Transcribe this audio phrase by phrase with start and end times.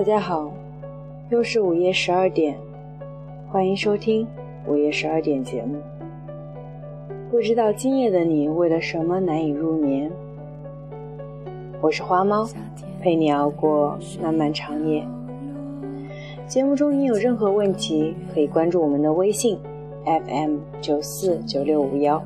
[0.00, 0.50] 大家好，
[1.28, 2.56] 又是午夜十二点，
[3.50, 4.26] 欢迎收听
[4.66, 5.76] 午夜十二点节目。
[7.30, 10.10] 不知道今夜的你为了什么难以入眠？
[11.82, 12.48] 我是花猫，
[13.02, 15.06] 陪你熬过漫漫长夜。
[16.46, 19.58] 节目中你有任何问题，可以关注我们的微信
[20.06, 22.24] FM 九四九六五幺，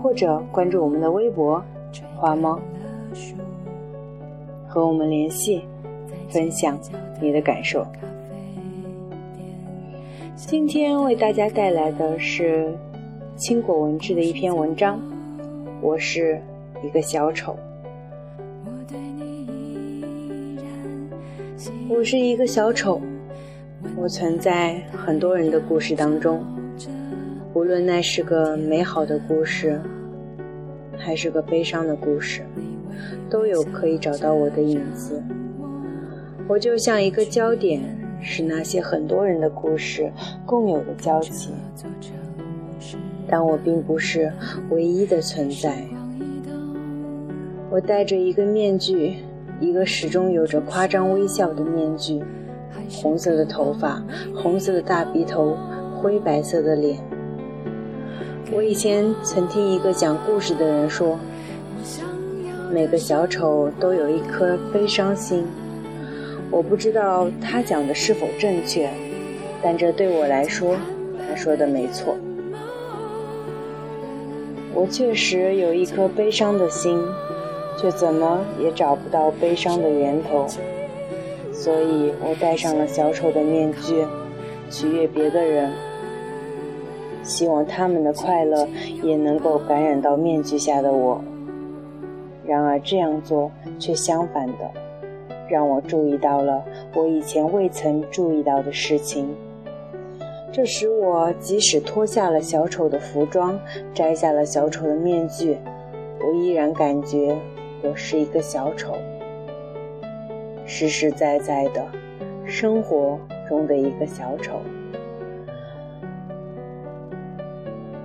[0.00, 1.60] 或者关注我们的微博
[2.16, 2.60] 花猫，
[4.68, 5.64] 和我们联系。
[6.28, 6.78] 分享
[7.20, 7.86] 你的感受。
[10.36, 12.72] 今天为大家带来的是
[13.36, 15.00] 青果文志的一篇文章。
[15.80, 16.40] 我是
[16.82, 17.56] 一个小丑。
[21.88, 23.00] 我是一个小丑，
[23.96, 26.44] 我存在很多人的故事当中，
[27.54, 29.80] 无论那是个美好的故事，
[30.96, 32.44] 还是个悲伤的故事，
[33.28, 35.20] 都有可以找到我的影子。
[36.48, 37.82] 我就像一个焦点，
[38.22, 40.10] 是那些很多人的故事
[40.46, 41.50] 共有的交集，
[43.28, 44.32] 但我并不是
[44.70, 45.84] 唯一的存在。
[47.70, 49.16] 我戴着一个面具，
[49.60, 52.24] 一个始终有着夸张微笑的面具，
[52.90, 54.02] 红色的头发，
[54.34, 55.54] 红色的大鼻头，
[56.00, 56.98] 灰白色的脸。
[58.50, 61.18] 我以前曾听一个讲故事的人说，
[62.72, 65.44] 每个小丑都有一颗悲伤心。
[66.50, 68.88] 我不知道他讲的是否正确，
[69.62, 70.76] 但这对我来说，
[71.28, 72.16] 他说的没错。
[74.74, 76.98] 我确实有一颗悲伤的心，
[77.76, 80.46] 却怎么也找不到悲伤的源头，
[81.52, 84.06] 所以我戴上了小丑的面具，
[84.70, 85.70] 取悦别的人，
[87.22, 88.66] 希望他们的快乐
[89.02, 91.20] 也能够感染到面具下的我。
[92.46, 94.87] 然而这样做却相反的。
[95.48, 96.62] 让我注意到了
[96.94, 99.34] 我以前未曾注意到的事情，
[100.52, 103.58] 这使我即使脱下了小丑的服装，
[103.94, 105.56] 摘下了小丑的面具，
[106.20, 107.36] 我依然感觉
[107.82, 108.94] 我是一个小丑，
[110.66, 111.86] 实实在在的
[112.44, 114.60] 生活中的一个小丑。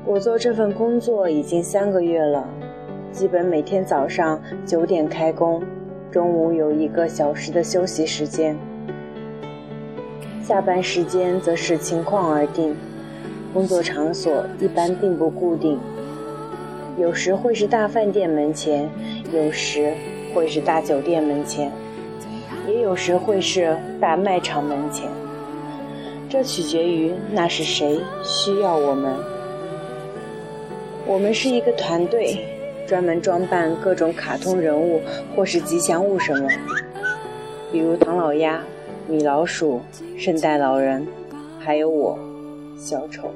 [0.06, 2.48] 我做这份工作已经三个月了，
[3.12, 5.64] 基本每天早上九点开工。
[6.14, 8.56] 中午有一个小时的休息时间，
[10.44, 12.76] 下班时间则视情况而定。
[13.52, 15.80] 工作场所一般并不固定，
[17.00, 18.88] 有时会是大饭店门前，
[19.34, 19.92] 有时
[20.36, 21.72] 会是大酒店门前，
[22.68, 25.10] 也有时会是大卖场门前。
[26.30, 29.16] 这取决于那是谁需要我们。
[31.08, 32.38] 我们是一个团队。
[32.94, 35.02] 专门装扮各种卡通人物
[35.36, 36.48] 或是吉祥物什么，
[37.72, 38.64] 比如唐老鸭、
[39.08, 39.82] 米老鼠、
[40.16, 41.04] 圣诞老人，
[41.60, 42.20] 还有我，
[42.78, 43.32] 小丑。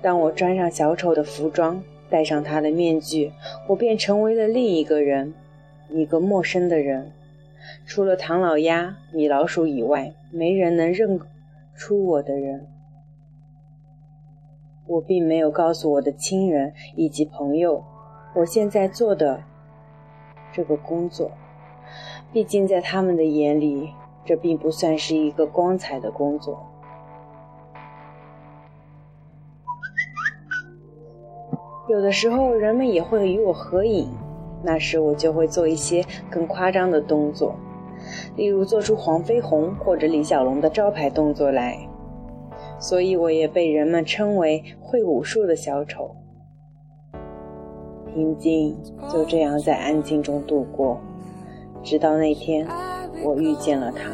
[0.00, 3.30] 当我穿上小丑的服装，戴上他的面具，
[3.68, 5.34] 我便成为了另一个人，
[5.90, 7.12] 一个陌生的人。
[7.84, 11.20] 除了唐老鸭、米老鼠以外，没人能认
[11.76, 12.66] 出我的人。
[14.88, 17.84] 我并没有告诉我的亲人以及朋友，
[18.34, 19.44] 我现在做的
[20.50, 21.30] 这个工作。
[22.32, 23.90] 毕竟在他们的眼里，
[24.24, 26.66] 这并不算是一个光彩的工作。
[31.88, 34.08] 有的时候，人们也会与我合影，
[34.62, 37.54] 那时我就会做一些更夸张的动作，
[38.36, 41.78] 例如做出黄飞鸿或者李小龙的招牌动作来。
[42.78, 46.14] 所以，我也被人们称为会武术的小丑。
[48.14, 48.76] 平静
[49.12, 51.00] 就这样在安静中度过，
[51.82, 52.66] 直到那天，
[53.24, 54.10] 我遇见了他。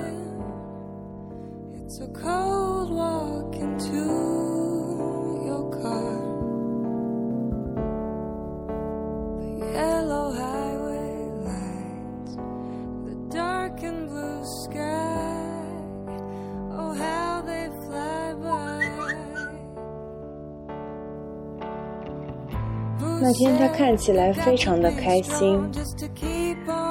[23.20, 25.61] 那天他看起来非常的开心，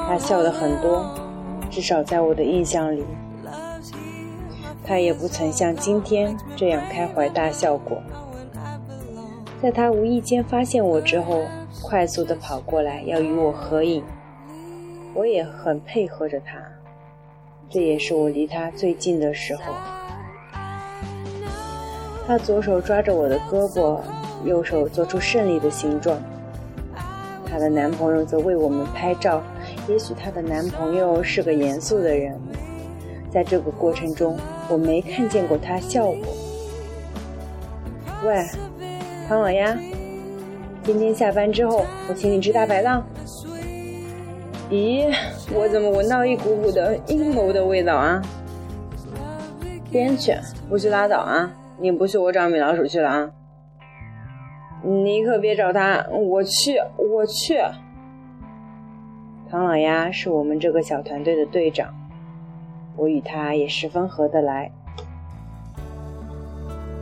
[0.08, 1.06] 他笑得很多，
[1.70, 3.04] 至少在我的印象里，
[4.84, 8.02] 他也不曾像今天这样开怀大笑过。
[9.62, 11.42] 在他无意间发现我之后，
[11.84, 14.04] 快速的跑过来要与我合影，
[15.14, 16.58] 我也很配合着他，
[17.70, 19.62] 这也是我离他最近的时候。
[22.26, 24.00] 他左手抓着我的胳膊。
[24.44, 26.18] 右手做出胜利的形状，
[27.50, 29.42] 她的男朋友则为我们拍照，
[29.88, 32.40] 也许她的男朋友是个严肃的人，
[33.32, 34.38] 在这个过程中，
[34.70, 36.18] 我没看见过他笑过。
[38.26, 38.46] 喂，
[39.28, 39.78] 唐老鸭，
[40.84, 43.04] 今天下班之后，我请你吃大排档。
[44.70, 45.14] 咦，
[45.54, 48.22] 我怎么闻到一股股的阴谋的味道啊？
[49.92, 50.36] 边去，
[50.70, 51.52] 不去拉倒啊！
[51.78, 53.30] 你不去，我找米老鼠去了啊！
[54.86, 57.58] 你可别找他，我去，我去。
[59.50, 61.94] 唐老鸭是我们这个小团队的队长，
[62.98, 64.70] 我与他也十分合得来。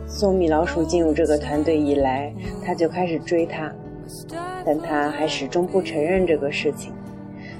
[0.06, 2.32] 送米老鼠进入这个团队以来，
[2.64, 3.72] 他就开始追他，
[4.64, 6.92] 但他还始终不承认这个事情。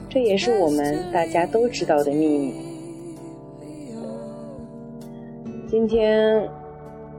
[0.08, 2.54] 这也是我们大家都知道的秘密。
[5.66, 6.46] 今天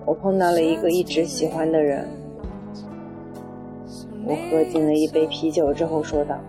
[0.06, 2.08] 我碰到了一个一直喜欢的人，
[4.26, 6.40] 我喝进了一杯啤酒之后说道：“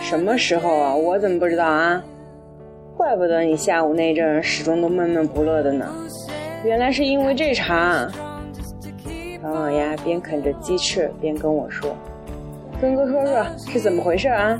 [0.00, 0.94] 什么时候啊？
[0.94, 2.02] 我怎么不知道啊？
[2.96, 5.86] 怪不得你下午那阵始终都闷闷不乐的呢，
[6.64, 8.08] 原来是因为这茬。”
[9.40, 11.94] 唐老鸭边啃着鸡翅边跟我说。
[12.80, 14.58] 跟哥说说是怎么回事啊？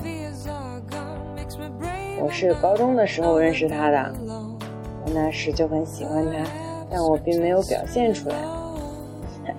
[2.20, 6.32] 我是高中的时候认识他的，我那时就很喜欢他，
[6.90, 8.36] 但我并没有表现出来，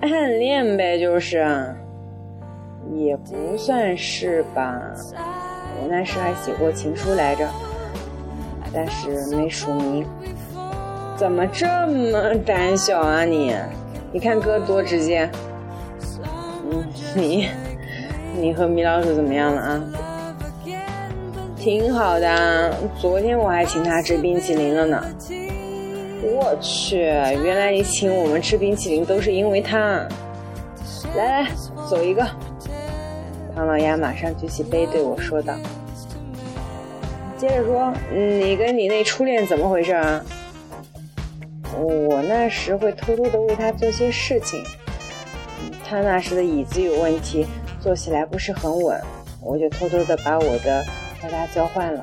[0.02, 1.38] 暗恋呗，就是，
[3.04, 4.80] 也不算是吧。
[5.82, 7.48] 我那时还写过情书来着，
[8.72, 10.06] 但是没署名。
[11.16, 13.54] 怎么这么胆小啊你？
[14.12, 15.30] 你看哥多直接。
[16.70, 17.48] 嗯，你。
[18.38, 19.82] 你和米老鼠怎么样了啊？
[21.56, 25.04] 挺好的，昨天我还请他吃冰淇淋了呢。
[26.22, 30.06] 我去，原来你请我们吃冰淇淋都是因为他。
[31.16, 31.48] 来来，
[31.88, 32.26] 走一个。
[33.60, 35.54] 唐老鸭马上举起杯对我说道
[37.36, 40.24] ：“接着说，你跟你那初恋怎么回事啊？”
[41.78, 44.64] 我那时会偷偷的为他做些事情，
[45.84, 47.46] 他那时的椅子有问题。
[47.78, 48.98] 坐起来不是很稳，
[49.42, 50.82] 我就偷偷的把我的
[51.20, 52.02] 和他交换了。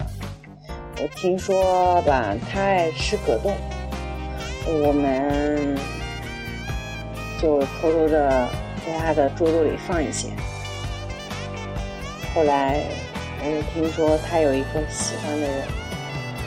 [1.01, 3.51] 我听说吧，他爱吃果冻，
[4.67, 5.75] 我们
[7.41, 8.47] 就偷偷的
[8.85, 10.27] 在他的桌子里放一些。
[12.37, 12.83] 后来
[13.43, 15.63] 我又听说他有一个喜欢的人，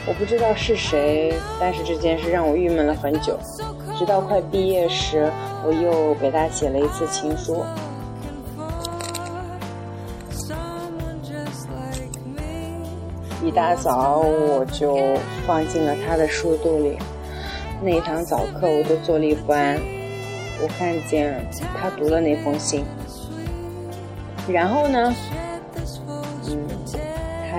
[0.07, 3.37] 我不知道是谁，但是这件事让我郁闷了很久。
[3.99, 5.29] 直到快毕业时，
[5.65, 7.65] 我又给他写了一次情书。
[13.43, 14.97] 一大早我就
[15.45, 16.97] 放进了他的书肚里，
[17.83, 19.77] 那一堂早课我都坐立不安。
[20.61, 21.45] 我看见
[21.77, 22.85] 他读了那封信，
[24.47, 25.13] 然后呢，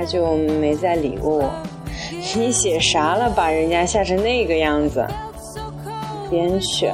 [0.02, 1.50] 他就没再理过我。
[2.34, 3.30] 你写啥了？
[3.30, 5.06] 把人家吓成那个样子？
[6.28, 6.90] 编去，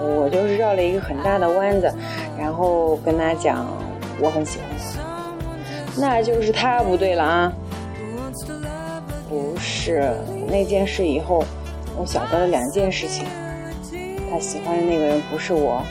[0.00, 1.92] 我就是绕了一个很大的弯子，
[2.38, 3.66] 然后跟他讲
[4.18, 6.00] 我很喜欢他。
[6.00, 7.52] 那就是他不对了啊！
[9.28, 10.10] 不是
[10.48, 11.44] 那件事以后，
[11.98, 13.26] 我晓得了两件事情。
[14.30, 15.82] 他喜欢的那个人不是我，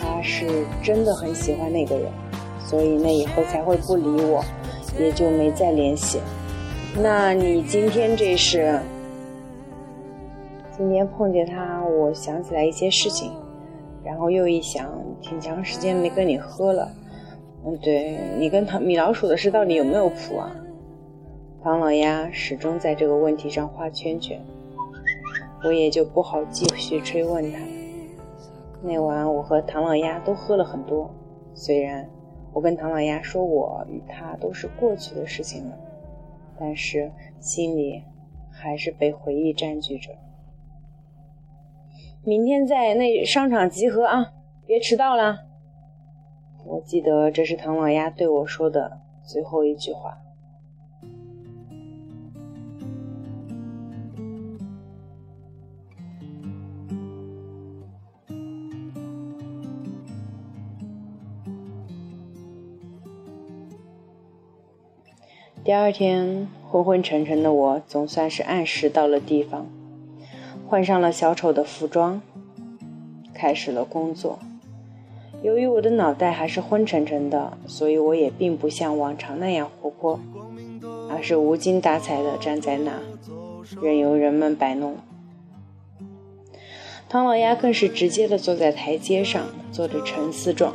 [0.00, 2.10] 他是真的很喜欢那个人，
[2.66, 4.44] 所以那以后才会不理我，
[4.98, 6.20] 也就没再联系。
[7.00, 8.78] 那你今天这是？
[10.76, 13.32] 今天碰见他，我想起来一些事情，
[14.04, 14.88] 然后又一想，
[15.20, 16.90] 挺长时间没跟你喝了。
[17.64, 20.50] 嗯，对你跟唐米老鼠的事到底有没有谱啊？
[21.62, 24.40] 唐老鸭始终在这个问题上画圈圈，
[25.62, 27.58] 我也就不好继续追问他。
[28.82, 31.08] 那晚我和唐老鸭都喝了很多，
[31.54, 32.08] 虽然
[32.52, 35.78] 我跟唐老鸭说我与他都是过去的事情了，
[36.58, 38.02] 但是心里
[38.50, 40.10] 还是被回忆占据着。
[42.24, 44.32] 明天在那商场集合啊，
[44.66, 45.38] 别迟到了。
[46.64, 50.21] 我记得这是唐老鸭对我说的最后一句话。
[65.64, 69.68] 第二天，昏昏沉沉的我总算是按时到了地方，
[70.66, 72.20] 换上了小丑的服装，
[73.32, 74.40] 开始了工作。
[75.40, 80.18] 由于我的脑袋还是昏沉沉的，所以我也并不像往常那样活泼，
[81.08, 82.98] 而是无精打采地站在那，
[83.80, 84.96] 任由人们摆弄。
[87.08, 90.74] 唐老鸭更是直接地坐在台阶上，做着沉思状。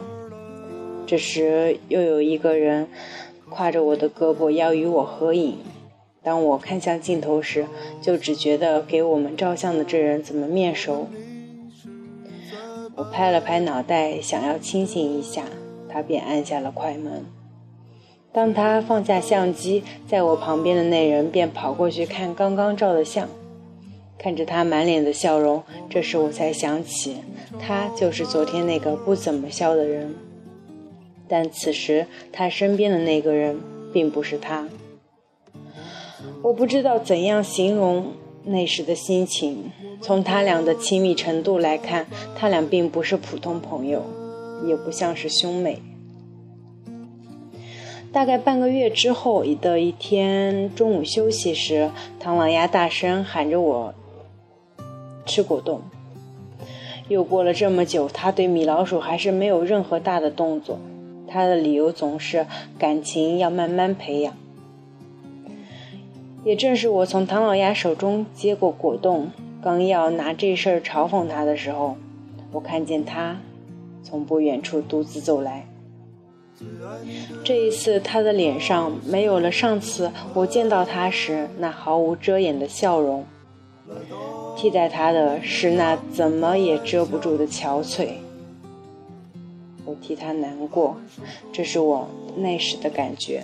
[1.05, 2.87] 这时，又有一个人
[3.51, 5.57] 挎着我的胳膊要与我合影。
[6.21, 7.67] 当我看向镜头时，
[8.01, 11.07] 就只觉得给我们照相的这人怎么面熟。
[12.95, 15.43] 我拍了拍脑袋，想要清醒一下，
[15.87, 17.25] 他便按下了快门。
[18.33, 23.27] 当他放下相机，在我旁边的那人便跑过去看刚刚照的相。
[24.17, 27.17] 看着他满脸的笑容，这时我才想起，
[27.59, 30.13] 他就是昨天那个不怎么笑的人。
[31.27, 33.59] 但此时他身边的那个人
[33.93, 34.67] 并不是他。
[36.41, 39.71] 我不知道怎样形容那时的心情。
[39.99, 42.05] 从他俩的亲密程度来看，
[42.35, 44.03] 他俩并不是普通朋友，
[44.67, 45.81] 也不像是兄妹。
[48.13, 53.93] 大概半个月之后的一天中午休息时，唐老鸭大声喊着我
[55.25, 55.81] 吃果冻。
[57.09, 60.79] 又过了这么久，他对米老鼠还是没有任何大的动作。
[61.27, 62.45] 他的理由总是
[62.79, 64.33] 感情要慢慢培养。
[66.43, 69.29] 也正是我从唐老鸭手中接过果冻，
[69.61, 71.97] 刚要拿这事儿嘲讽他的时候，
[72.53, 73.37] 我看见他
[74.01, 75.67] 从不远处独自走来。
[77.43, 83.25] 这一次，他的脸上没有了上次我见到他时那毫无遮掩的笑容，
[84.55, 88.07] 替代他的是那怎么也遮不住的憔悴。
[90.01, 90.97] 替他难过，
[91.51, 93.43] 这是我那时的感觉。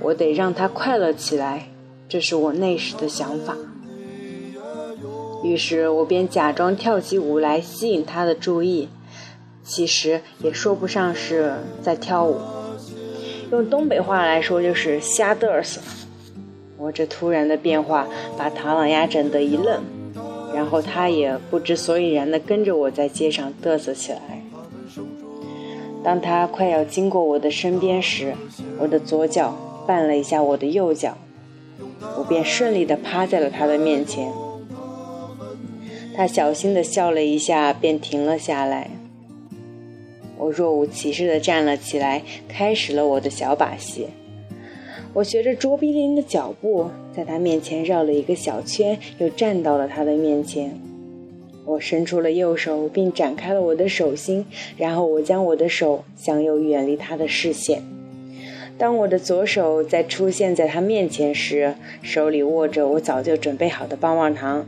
[0.00, 1.68] 我得让他快乐起来，
[2.08, 3.56] 这是我那时的想法。
[5.44, 8.88] 于是我便假装跳起舞来吸引他的注意，
[9.62, 12.36] 其实也说不上是在跳舞，
[13.52, 15.80] 用东北话来说就是瞎嘚瑟。
[16.76, 18.06] 我这突然的变化
[18.36, 19.82] 把唐老鸭整得一愣，
[20.54, 24.42] 然后他也不知所以然地跟着我在街上嘚瑟起来。
[26.04, 28.34] 当他快要经过我的身边时，
[28.78, 29.56] 我的左脚。
[29.88, 31.16] 绊了一下我的右脚，
[32.18, 34.30] 我便顺利地趴在了他的面前。
[36.14, 38.90] 他小心地笑了一下，便停了下来。
[40.36, 44.08] 我若无其事地站了起来，开始了我的小把戏。
[45.14, 50.78] 我学着卓别林的脚步，在他面前绕了一个小圈，又站到了他的面前。
[51.68, 54.46] 我伸出了右手，并展开了我的手心，
[54.78, 57.82] 然后我将我的手向右远离他的视线。
[58.78, 64.66] 当我的左手在出现在他面前时，手里握着我早就准备好的棒棒糖，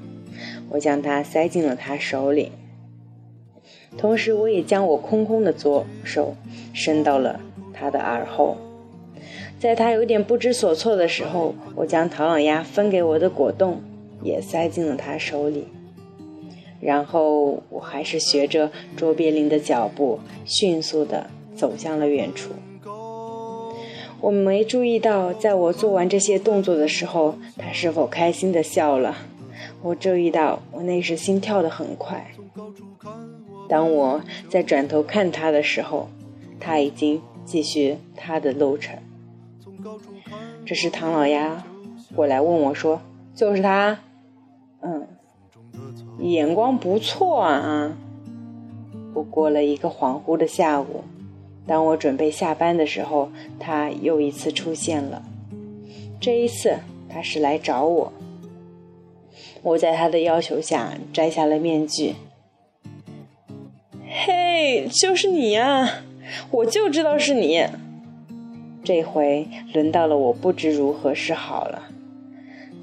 [0.69, 2.53] 我将它塞进了他手里。
[3.97, 6.37] 同时，我也将我空空的左手
[6.75, 7.41] 伸到了
[7.73, 8.59] 他的耳后。
[9.59, 13.81] 在他有点不知所措的时候，我将唐老鸭分给我的果冻
[14.23, 15.69] 也塞进了他手里。
[16.81, 22.53] 然后，我还是学着卓别林的脚步，迅速地走向了远处。
[24.21, 29.17] 我没注意到，在我做完这些动作的时候，他是否开心的笑了。
[29.83, 32.31] 我注意到，我那时心跳的很快。
[33.69, 36.09] 当我在转头看他的时候，
[36.59, 38.99] 他已经继续他的路程。
[40.67, 41.65] 这时，唐老鸭
[42.15, 43.01] 过来问我说
[43.35, 44.01] ：“就是他，
[44.83, 45.07] 嗯，
[46.21, 47.97] 眼光不错啊。”
[49.13, 51.05] 不过了一个恍惚的下午。
[51.67, 55.23] 当我准备下班的时候，他又一次出现了。
[56.21, 56.77] 这一次，
[57.09, 58.13] 他是来找我。
[59.63, 62.15] 我在他的要求下摘下了面具。
[64.09, 66.03] 嘿，就是你呀！
[66.51, 67.65] 我就知道是你。
[68.83, 71.83] 这回轮到了我，不知如何是好了。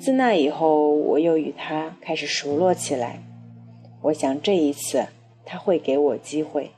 [0.07, 3.21] 自那以后，我又与他开始熟络起来。
[4.03, 5.07] 我想这一次
[5.43, 6.71] 他会给我机会，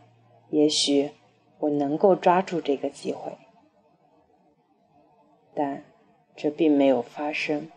[0.49, 1.11] 也许。
[1.59, 3.33] 我能够抓住这个机会，
[5.53, 5.83] 但
[6.35, 7.69] 这并没有发生。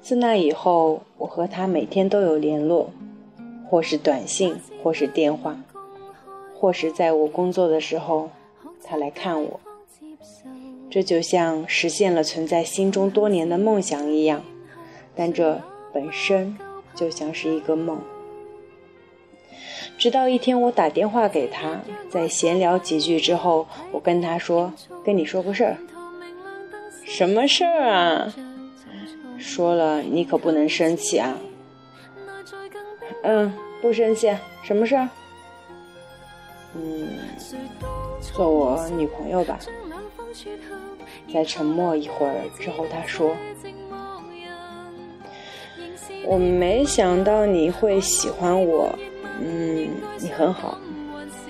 [0.00, 2.90] 自那以后，我和他每天都有联络，
[3.66, 5.58] 或是短信，或是电话，
[6.54, 8.28] 或是在我工作的时候，
[8.84, 9.58] 他来看我。
[10.90, 14.44] 这就像实现了存在心中多年的梦想一样，
[15.16, 15.58] 但这
[15.94, 16.58] 本身
[16.94, 17.98] 就像是一个梦。
[19.96, 24.70] 直到一天，我打电话给他，在闲聊几句之后，我跟他说
[25.02, 25.78] ：“跟你说个事儿。
[27.02, 28.34] ”“什么事儿啊
[29.46, 31.36] ？”“说了你可不能生气啊。
[33.22, 34.34] ”“嗯，不生气。
[34.62, 35.06] 什么事儿
[36.74, 37.06] ？”“嗯，
[38.22, 39.58] 做我女朋友吧。”
[41.32, 43.36] 在沉默一会儿之后，他说
[46.24, 48.96] ：“我没想到你会喜欢我，
[49.40, 50.78] 嗯，你很好，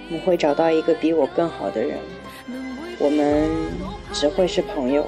[0.08, 1.98] 你会找到一个比我更好的人，
[2.98, 3.48] 我们
[4.12, 5.06] 只会是朋友。”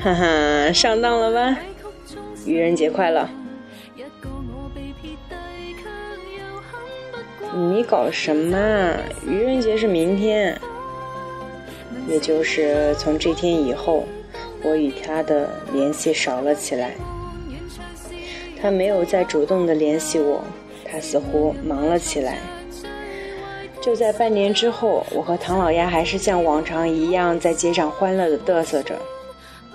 [0.00, 1.58] 哈哈，上当了吧？
[2.46, 3.28] 愚人节快乐！
[7.52, 8.94] 你搞什么？
[9.26, 10.56] 愚人节是明天，
[12.06, 14.06] 也就是从这天以后，
[14.62, 16.94] 我与他的联系少了起来。
[18.60, 20.44] 他没有再主动的联系我，
[20.84, 22.38] 他似乎忙了起来。
[23.80, 28.96] 就在半年之后，我和唐老鸭还是像往常一样在街上欢乐的嘚瑟着，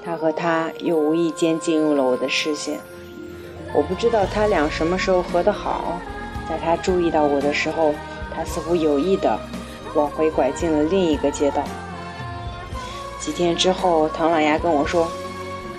[0.04, 2.80] 他和他又无意间进入了我的视线。
[3.74, 6.00] 我不知道他俩什么时候和得好。
[6.50, 7.94] 在他注意到我的时候，
[8.36, 9.40] 他似乎有意的
[9.96, 11.64] 往回拐进了另一个街道。
[13.20, 15.10] 几天之后，唐老鸭跟我说：“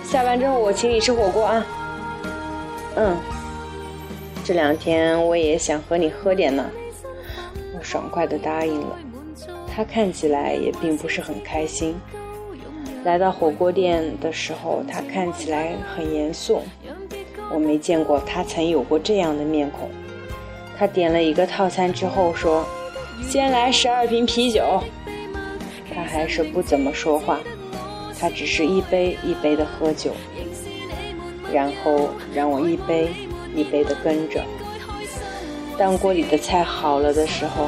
[0.02, 1.66] 下班之后我请你吃火锅啊。”
[2.96, 3.16] 嗯，
[4.42, 6.64] 这两天我也想和你喝点呢。
[7.76, 8.96] 我爽快的答应了。
[9.76, 11.94] 他看起来也并不是很开心。
[13.04, 16.62] 来到火锅店的时候，他看起来很严肃。
[17.52, 19.90] 我没见过他曾有过这样的面孔。
[20.76, 22.66] 他点了一个套餐之后说
[23.22, 24.82] ：“先来十二瓶啤酒。”
[25.94, 27.38] 他还是不怎么说话，
[28.18, 30.12] 他只是一杯一杯的喝酒，
[31.52, 33.10] 然后让我一杯
[33.54, 34.42] 一杯的跟着。
[35.78, 37.66] 当锅里的菜好了的时候，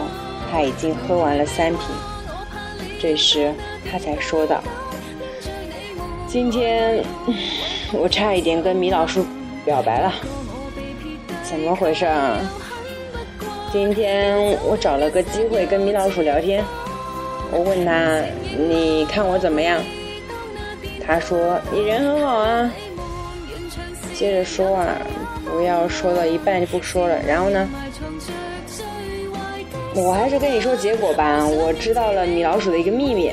[0.51, 1.81] 他已经喝完了三瓶。
[2.99, 3.53] 这时
[3.89, 4.63] 他才说道
[6.27, 7.03] ：“今天
[7.93, 9.25] 我差一点跟米老鼠
[9.65, 10.13] 表白了，
[11.43, 12.39] 怎么回事啊？”
[13.73, 16.65] 今天我找了个机会跟米老鼠聊天，
[17.53, 18.23] 我问他
[18.57, 19.83] 你看我怎么样？
[21.07, 22.71] 他说你人很好啊。
[24.15, 24.97] 接着说啊，
[25.45, 27.21] 不要说到一半就不说了。
[27.27, 27.69] 然后呢？
[29.95, 31.47] 我还是跟你说结果吧。
[31.47, 33.31] 我知道了米老鼠的一个秘密。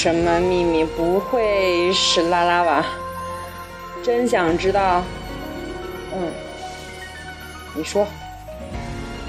[0.00, 0.84] 什么秘密？
[0.84, 2.86] 不会是拉拉吧？
[4.00, 5.02] 真想知道。
[6.14, 6.30] 嗯。
[7.74, 8.06] 你说，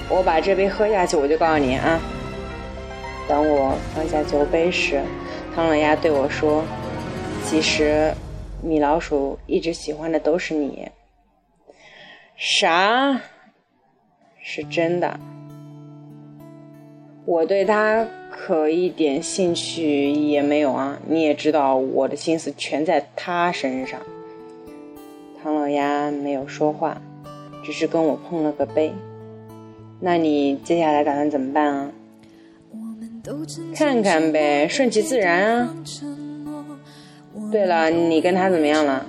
[0.07, 1.99] 我把这杯喝下去，我就告诉你啊。
[3.27, 5.01] 当我放下酒杯时，
[5.55, 6.63] 唐老鸭对我说
[7.43, 8.13] ：“其实，
[8.61, 10.87] 米老鼠一直喜欢的都是你。”
[12.37, 13.19] 啥？
[14.39, 15.19] 是真的？
[17.29, 20.97] 我对他可一点兴趣也没有啊！
[21.07, 23.99] 你也知道，我的心思全在他身上。
[25.39, 26.99] 唐老鸭没有说话。
[27.63, 28.91] 只是跟我碰了个杯，
[29.99, 31.91] 那你接下来打算怎么办啊？
[33.75, 35.75] 看看呗，顺其自然啊。
[37.51, 39.05] 对了，你跟他怎么样了？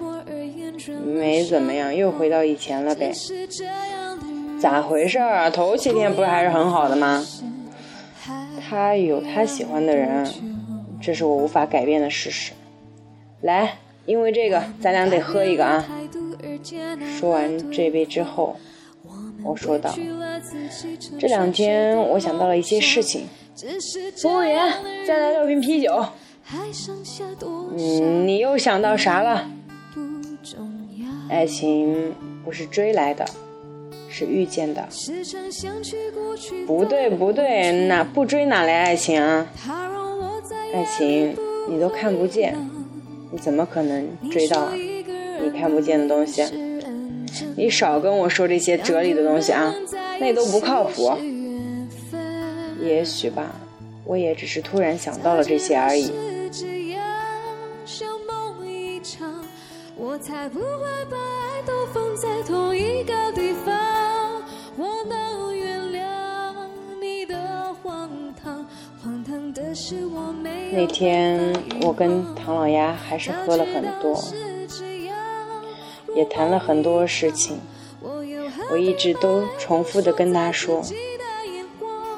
[1.06, 3.12] 没怎么样，又回到以前了呗。
[4.60, 5.48] 咋回事啊？
[5.48, 7.24] 头七天不是还是很好的吗？
[8.70, 10.24] 他有他喜欢的人，
[11.02, 12.52] 这是我无法改变的事实。
[13.40, 15.84] 来，因为这个，咱俩得喝一个啊。
[17.18, 18.56] 说完这杯之后，
[19.42, 19.92] 我说道
[21.18, 23.24] ：“这两天我想到了一些事情。
[24.22, 24.72] 服务员，
[25.04, 26.06] 再来六瓶啤酒。
[27.76, 29.50] 嗯，你又想到啥了？
[31.28, 33.24] 爱情不是追来的，
[34.10, 34.88] 是遇见的。
[36.66, 39.46] 不对不对，哪不追哪来爱情啊？
[40.74, 41.36] 爱情
[41.68, 42.56] 你都看不见，
[43.30, 44.74] 你怎么可能追到啊？”
[45.42, 46.44] 你看不见的东西，
[47.56, 49.74] 你少跟我说这些哲理的东西啊，
[50.20, 51.10] 那都不靠谱。
[52.82, 53.54] 也许吧，
[54.04, 56.10] 我也只是突然想到了这些而已。
[70.72, 74.18] 那天我跟唐老鸭还是喝了很多。
[76.16, 77.60] 也谈了很多事情，
[78.70, 80.82] 我一直都重复的跟他说：“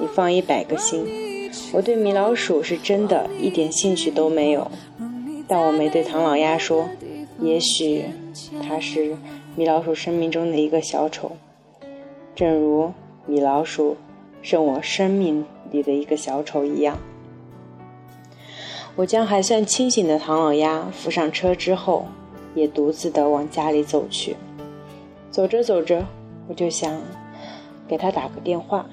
[0.00, 4.70] 你放一百个心，我对米老鼠是真的一点兴趣都没有。”
[5.46, 6.88] 但我没对唐老鸭说，
[7.40, 8.07] 也许
[8.66, 9.16] 他是
[9.57, 11.33] 米老鼠生命中的一个小丑，
[12.35, 12.92] 正如
[13.27, 13.97] 米老鼠
[14.42, 16.99] 是我生命里的一个小丑一样。
[18.97, 22.07] 我将还算清醒的唐老鸭扶上车之后。
[22.55, 24.37] 也独自的往家里走去，
[25.31, 26.05] 走着走着，
[26.49, 27.01] 我就想
[27.88, 28.85] 给他打个电话，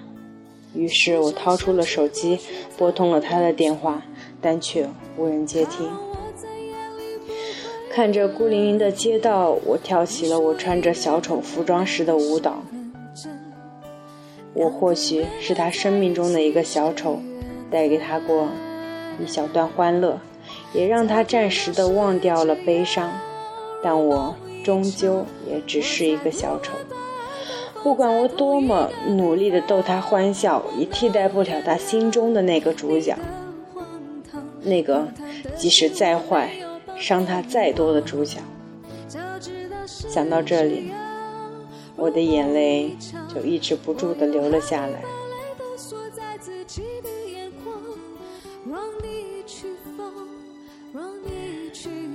[0.73, 2.39] 于是我掏出了手机，
[2.77, 4.01] 拨通了他的电话，
[4.39, 5.89] 但却无人接听。
[7.91, 12.61] 看着孤零零的街道，我跳起了我穿着小丑服装时的舞蹈。
[14.53, 17.19] 我或许是他生命中的一个小丑，
[17.71, 18.47] 带给他过
[19.19, 20.19] 一小段欢乐，
[20.73, 23.11] 也让他暂时的忘掉了悲伤。
[23.83, 26.73] 但我终究也只是一个小丑。
[27.81, 33.17] 不管我多么努力的逗他欢笑，也替代不了他心中的那个主角，
[34.61, 35.07] 那个
[35.55, 36.51] 即使再坏、
[36.99, 38.39] 伤他再多的主角。
[39.87, 40.91] 想到这里，
[41.95, 42.95] 我的眼泪
[43.33, 45.01] 就抑制不住的流了下来。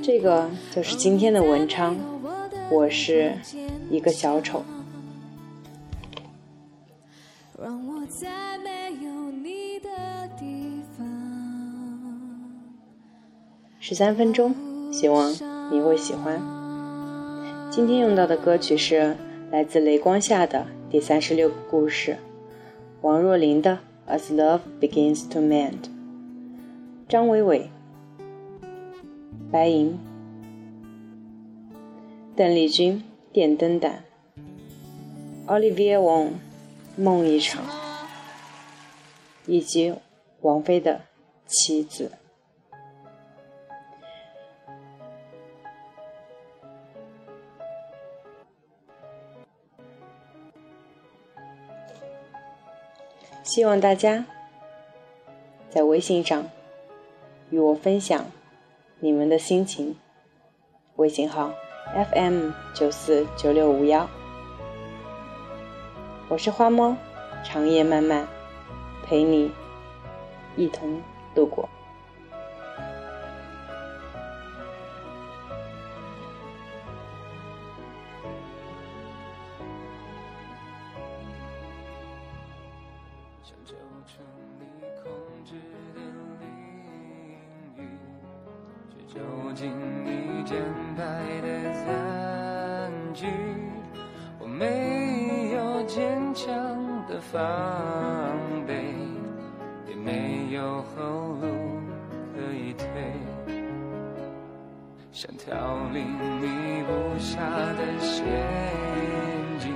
[0.02, 1.96] 这个就是今天的文章，
[2.70, 3.32] 我是
[3.90, 4.62] 一个小丑。
[8.06, 9.88] 在没有你的
[10.38, 11.04] 地方。
[13.80, 14.54] 十三分钟，
[14.94, 15.32] 希望
[15.72, 16.40] 你会喜欢。
[17.68, 19.16] 今天用到的歌曲是
[19.50, 22.16] 来自雷光下的第三十六个故事，
[23.00, 23.80] 王若琳的
[24.16, 25.72] 《As Love Begins to Mend》，
[27.08, 27.70] 张伟伟、
[29.50, 29.98] 白银、
[32.36, 33.02] 邓丽君
[33.34, 34.04] 《电灯胆》
[35.50, 36.26] ，Olivia Wong
[36.96, 37.64] 《梦一场》。
[39.46, 39.92] 以及
[40.40, 41.02] 王菲的
[41.46, 42.12] 妻子。
[53.44, 54.24] 希望大家
[55.68, 56.48] 在微信上
[57.50, 58.24] 与我分享
[59.00, 59.94] 你们的心情。
[60.96, 61.52] 微信号
[61.94, 64.08] ：FM 九四九六五幺。
[66.30, 66.96] 我是花猫，
[67.44, 68.26] 长夜漫漫。
[69.04, 69.52] 陪你
[70.56, 71.02] 一同
[71.34, 71.68] 度过。
[96.34, 96.52] 强
[97.08, 97.40] 的防
[98.66, 98.74] 备，
[99.88, 99.94] 也。
[100.04, 101.46] 没有后路
[102.34, 102.84] 可以退，
[105.12, 105.48] 想逃
[105.94, 108.22] 离你布下的陷
[109.58, 109.72] 阱，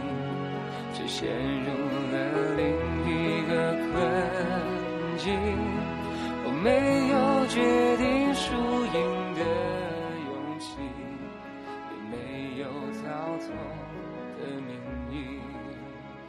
[0.93, 1.31] 却陷
[1.65, 1.71] 入
[2.13, 2.17] 了
[2.59, 2.63] 另
[3.07, 3.11] 一
[3.49, 3.51] 个
[3.89, 3.97] 困
[5.17, 5.27] 境。
[6.45, 6.69] 我没
[7.09, 7.17] 有
[7.47, 7.57] 决
[7.97, 8.45] 定输
[8.99, 8.99] 赢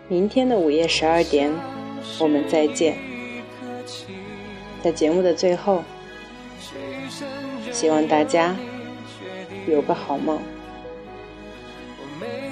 [0.09, 1.53] 明天的午夜十二点，
[2.19, 2.97] 我们再见。
[4.81, 5.83] 在节目的最后，
[7.71, 8.55] 希望大家
[9.67, 10.41] 有个好梦，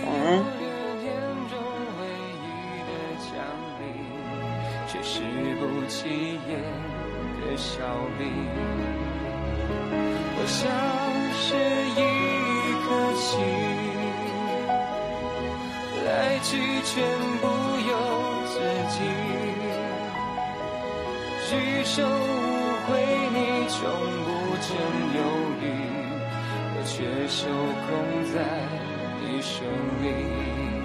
[0.05, 0.43] 晚安。
[10.39, 10.69] 我像
[11.33, 11.55] 是
[11.97, 12.01] 一
[12.85, 13.41] 颗棋，
[16.07, 17.03] 来去全
[17.41, 17.91] 不由
[18.47, 18.55] 自
[18.95, 18.97] 己。
[21.49, 21.51] 举
[21.83, 22.09] 手无
[22.85, 22.89] 悔，
[23.33, 23.35] 你
[23.67, 23.77] 从
[24.23, 24.27] 不
[24.61, 24.67] 曾
[25.15, 25.19] 犹
[25.61, 25.63] 豫，
[26.73, 26.95] 我却
[27.27, 27.39] 受
[27.83, 27.87] 控
[28.33, 28.35] 在
[29.21, 29.53] 你手
[30.01, 30.76] 里。